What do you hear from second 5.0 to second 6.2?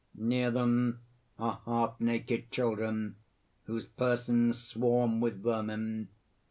with vermin.